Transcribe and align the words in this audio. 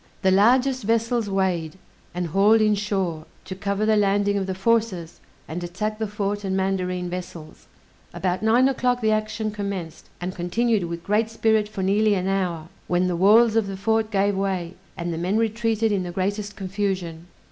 The 0.23 0.31
largest 0.31 0.81
vessels 0.81 1.29
weighed, 1.29 1.77
and 2.15 2.25
hauled 2.25 2.59
in 2.59 2.73
shore, 2.73 3.25
to 3.45 3.53
cover 3.53 3.85
the 3.85 3.95
landing 3.95 4.35
of 4.35 4.47
the 4.47 4.55
forces, 4.55 5.19
and 5.47 5.63
attack 5.63 5.99
the 5.99 6.07
fort 6.07 6.43
and 6.43 6.57
mandarine 6.57 7.07
vessels. 7.07 7.67
About 8.11 8.41
nine 8.41 8.67
o'clock 8.67 9.01
the 9.01 9.11
action 9.11 9.51
commenced, 9.51 10.09
and 10.19 10.33
continued 10.33 10.85
with 10.85 11.03
great 11.03 11.29
spirit 11.29 11.69
for 11.69 11.83
nearly 11.83 12.15
an 12.15 12.27
hour, 12.27 12.67
when 12.87 13.05
the 13.05 13.15
walls 13.15 13.55
of 13.55 13.67
the 13.67 13.77
fort 13.77 14.09
gave 14.09 14.35
way, 14.35 14.73
and 14.97 15.13
the 15.13 15.19
men 15.19 15.37
retreated 15.37 15.91
in 15.91 16.01
the 16.01 16.09
greatest 16.11 16.55
confusion. 16.55 17.27